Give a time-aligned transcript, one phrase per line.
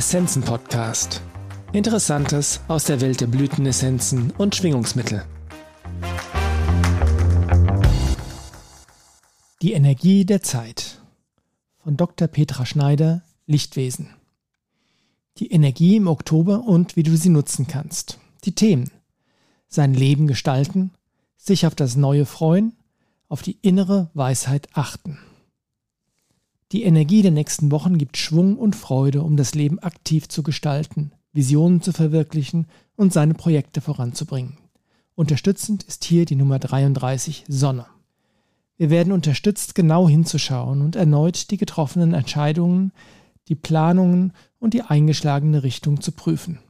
[0.00, 1.20] Essenzen Podcast.
[1.74, 5.26] Interessantes aus der Welt der Blütenessenzen und Schwingungsmittel.
[9.60, 11.02] Die Energie der Zeit
[11.84, 12.28] von Dr.
[12.28, 14.08] Petra Schneider, Lichtwesen.
[15.36, 18.18] Die Energie im Oktober und wie du sie nutzen kannst.
[18.44, 18.90] Die Themen.
[19.68, 20.92] Sein Leben gestalten,
[21.36, 22.72] sich auf das Neue freuen,
[23.28, 25.18] auf die innere Weisheit achten.
[26.72, 31.10] Die Energie der nächsten Wochen gibt Schwung und Freude, um das Leben aktiv zu gestalten,
[31.32, 34.56] Visionen zu verwirklichen und seine Projekte voranzubringen.
[35.16, 37.86] Unterstützend ist hier die Nummer 33 Sonne.
[38.76, 42.92] Wir werden unterstützt, genau hinzuschauen und erneut die getroffenen Entscheidungen,
[43.48, 46.60] die Planungen und die eingeschlagene Richtung zu prüfen.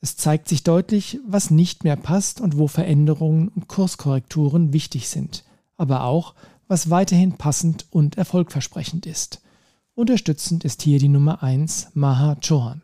[0.00, 5.44] Es zeigt sich deutlich, was nicht mehr passt und wo Veränderungen und Kurskorrekturen wichtig sind,
[5.76, 6.34] aber auch,
[6.68, 9.42] was weiterhin passend und erfolgversprechend ist.
[9.94, 12.82] Unterstützend ist hier die Nummer 1 Maha Chohan.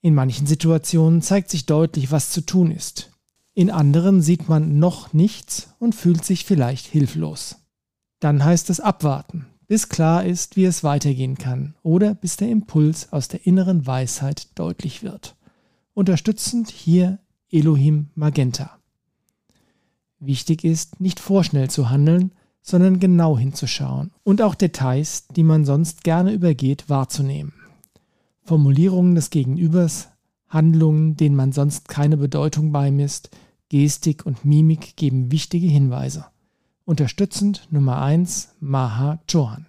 [0.00, 3.12] In manchen Situationen zeigt sich deutlich, was zu tun ist.
[3.54, 7.56] In anderen sieht man noch nichts und fühlt sich vielleicht hilflos.
[8.20, 13.12] Dann heißt es abwarten, bis klar ist, wie es weitergehen kann oder bis der Impuls
[13.12, 15.36] aus der inneren Weisheit deutlich wird.
[15.94, 17.18] Unterstützend hier
[17.50, 18.78] Elohim Magenta.
[20.18, 22.32] Wichtig ist, nicht vorschnell zu handeln,
[22.62, 27.52] sondern genau hinzuschauen und auch Details, die man sonst gerne übergeht, wahrzunehmen.
[28.44, 30.08] Formulierungen des Gegenübers,
[30.48, 33.30] Handlungen, denen man sonst keine Bedeutung beimisst,
[33.68, 36.26] Gestik und Mimik geben wichtige Hinweise.
[36.84, 39.66] Unterstützend Nummer 1 Maha Chohan.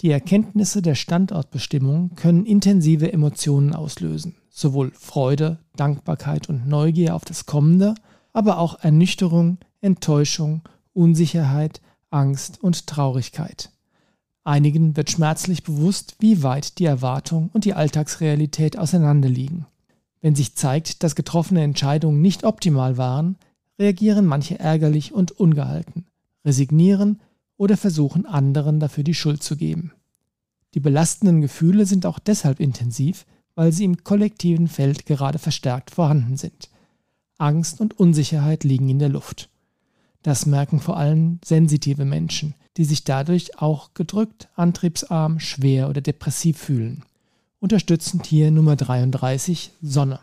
[0.00, 7.44] Die Erkenntnisse der Standortbestimmung können intensive Emotionen auslösen, sowohl Freude, Dankbarkeit und Neugier auf das
[7.44, 7.94] Kommende,
[8.32, 13.70] aber auch Ernüchterung, Enttäuschung Unsicherheit, Angst und Traurigkeit.
[14.44, 19.66] Einigen wird schmerzlich bewusst, wie weit die Erwartung und die Alltagsrealität auseinanderliegen.
[20.20, 23.36] Wenn sich zeigt, dass getroffene Entscheidungen nicht optimal waren,
[23.78, 26.06] reagieren manche ärgerlich und ungehalten,
[26.44, 27.20] resignieren
[27.56, 29.92] oder versuchen anderen dafür die Schuld zu geben.
[30.74, 36.38] Die belastenden Gefühle sind auch deshalb intensiv, weil sie im kollektiven Feld gerade verstärkt vorhanden
[36.38, 36.70] sind.
[37.36, 39.49] Angst und Unsicherheit liegen in der Luft.
[40.22, 46.58] Das merken vor allem sensitive Menschen, die sich dadurch auch gedrückt, antriebsarm, schwer oder depressiv
[46.58, 47.04] fühlen.
[47.58, 50.20] Unterstützend hier Nummer 33 Sonne.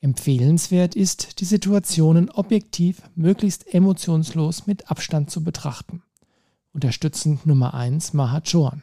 [0.00, 6.02] Empfehlenswert ist, die Situationen objektiv, möglichst emotionslos mit Abstand zu betrachten.
[6.72, 8.82] Unterstützend Nummer 1 Mahachoran.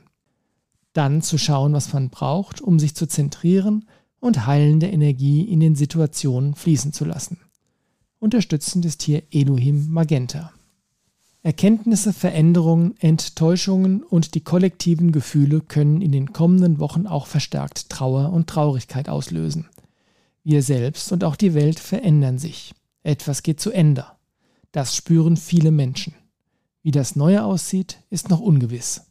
[0.94, 3.86] Dann zu schauen, was man braucht, um sich zu zentrieren
[4.20, 7.40] und heilende Energie in den Situationen fließen zu lassen.
[8.20, 10.52] Unterstützend ist hier Elohim Magenta.
[11.44, 18.34] Erkenntnisse, Veränderungen, Enttäuschungen und die kollektiven Gefühle können in den kommenden Wochen auch verstärkt Trauer
[18.34, 19.68] und Traurigkeit auslösen.
[20.44, 22.74] Wir selbst und auch die Welt verändern sich.
[23.04, 24.06] Etwas geht zu Ende.
[24.72, 26.16] Das spüren viele Menschen.
[26.82, 29.04] Wie das Neue aussieht, ist noch ungewiss.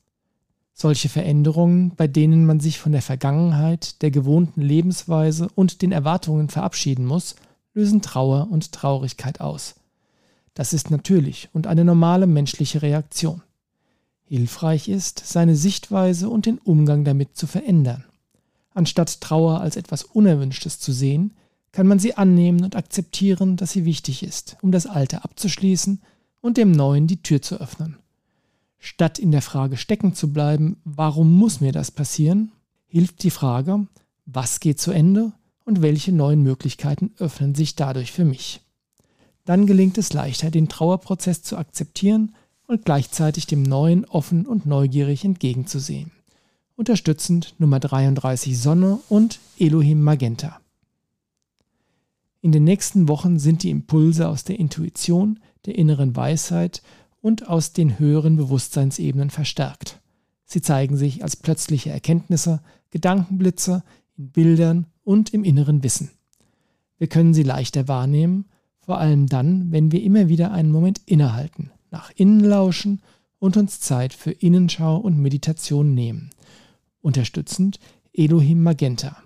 [0.73, 6.49] Solche Veränderungen, bei denen man sich von der Vergangenheit, der gewohnten Lebensweise und den Erwartungen
[6.49, 7.37] verabschieden muss,
[7.77, 9.75] lösen Trauer und Traurigkeit aus.
[10.55, 13.43] Das ist natürlich und eine normale menschliche Reaktion.
[14.25, 18.05] Hilfreich ist, seine Sichtweise und den Umgang damit zu verändern.
[18.75, 21.35] Anstatt Trauer als etwas Unerwünschtes zu sehen,
[21.71, 26.01] kann man sie annehmen und akzeptieren, dass sie wichtig ist, um das Alte abzuschließen
[26.41, 27.99] und dem Neuen die Tür zu öffnen.
[28.79, 32.53] Statt in der Frage stecken zu bleiben, warum muss mir das passieren,
[32.87, 33.87] hilft die Frage,
[34.25, 35.33] was geht zu Ende
[35.67, 38.63] und welche neuen Möglichkeiten öffnen sich dadurch für mich.
[39.45, 42.35] Dann gelingt es leichter, den Trauerprozess zu akzeptieren
[42.67, 46.13] und gleichzeitig dem Neuen offen und neugierig entgegenzusehen.
[46.77, 50.61] Unterstützend Nummer 33 Sonne und Elohim Magenta.
[52.43, 56.83] In den nächsten Wochen sind die Impulse aus der Intuition, der inneren Weisheit
[57.21, 60.01] und aus den höheren Bewusstseinsebenen verstärkt.
[60.45, 62.61] Sie zeigen sich als plötzliche Erkenntnisse,
[62.91, 63.83] Gedankenblitze
[64.17, 66.11] in Bildern und im inneren Wissen.
[66.99, 68.47] Wir können sie leichter wahrnehmen,
[68.79, 73.03] vor allem dann, wenn wir immer wieder einen Moment innehalten, nach innen lauschen
[73.39, 76.31] und uns Zeit für Innenschau und Meditation nehmen.
[77.03, 77.79] Unterstützend
[78.13, 79.17] Elohim Magenta.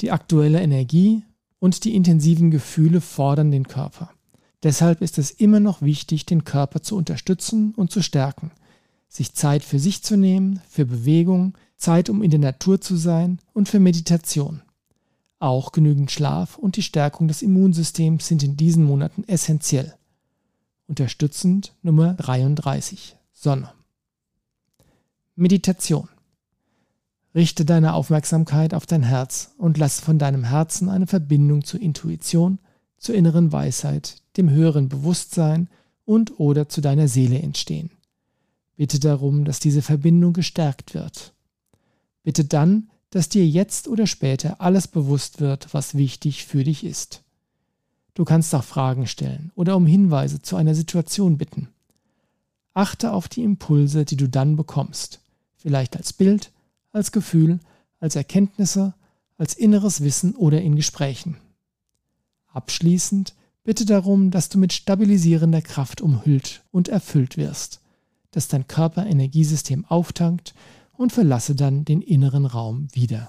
[0.00, 1.22] Die aktuelle Energie
[1.58, 4.10] und die intensiven Gefühle fordern den Körper.
[4.62, 8.50] Deshalb ist es immer noch wichtig, den Körper zu unterstützen und zu stärken,
[9.08, 13.38] sich Zeit für sich zu nehmen, für Bewegung, Zeit, um in der Natur zu sein
[13.54, 14.62] und für Meditation.
[15.38, 19.94] Auch genügend Schlaf und die Stärkung des Immunsystems sind in diesen Monaten essentiell.
[20.88, 23.72] Unterstützend Nummer 33 Sonne.
[25.36, 26.08] Meditation.
[27.34, 32.58] Richte deine Aufmerksamkeit auf dein Herz und lasse von deinem Herzen eine Verbindung zur Intuition,
[32.96, 35.68] zur inneren Weisheit, dem höheren Bewusstsein
[36.04, 37.90] und oder zu deiner Seele entstehen.
[38.78, 41.34] Bitte darum, dass diese Verbindung gestärkt wird.
[42.22, 47.24] Bitte dann, dass dir jetzt oder später alles bewusst wird, was wichtig für dich ist.
[48.14, 51.66] Du kannst auch Fragen stellen oder um Hinweise zu einer Situation bitten.
[52.72, 55.22] Achte auf die Impulse, die du dann bekommst,
[55.56, 56.52] vielleicht als Bild,
[56.92, 57.58] als Gefühl,
[57.98, 58.94] als Erkenntnisse,
[59.38, 61.36] als inneres Wissen oder in Gesprächen.
[62.46, 63.34] Abschließend
[63.64, 67.80] bitte darum, dass du mit stabilisierender Kraft umhüllt und erfüllt wirst,
[68.38, 70.54] dass dein Körper Energiesystem auftankt
[70.96, 73.28] und verlasse dann den inneren Raum wieder.